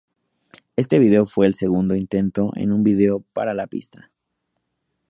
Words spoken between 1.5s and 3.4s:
segundo intento en un vídeo